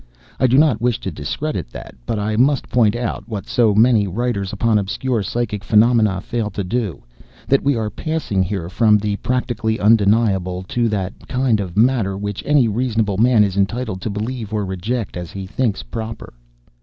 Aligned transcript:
I 0.39 0.47
do 0.47 0.57
not 0.57 0.81
wish 0.81 0.99
to 1.01 1.11
discredit 1.11 1.69
that, 1.69 1.93
but 2.07 2.17
I 2.17 2.35
must 2.35 2.69
point 2.69 2.95
out 2.95 3.29
what 3.29 3.45
so 3.45 3.75
many 3.75 4.07
writers 4.07 4.51
upon 4.51 4.79
obscure 4.79 5.21
psychic 5.21 5.63
phenomena 5.63 6.21
fail 6.21 6.49
to 6.49 6.63
do 6.63 7.03
that 7.47 7.61
we 7.61 7.75
are 7.75 7.91
passing 7.91 8.41
here 8.41 8.67
from 8.67 8.97
the 8.97 9.17
practically 9.17 9.79
undeniable 9.79 10.63
to 10.69 10.89
that 10.89 11.27
kind 11.27 11.59
of 11.59 11.77
matter 11.77 12.17
which 12.17 12.41
any 12.47 12.67
reasonable 12.67 13.19
man 13.19 13.43
is 13.43 13.55
entitled 13.57 14.01
to 14.01 14.09
believe 14.09 14.51
or 14.51 14.65
reject 14.65 15.15
as 15.15 15.29
he 15.29 15.45
thinks 15.45 15.83
proper. 15.83 16.33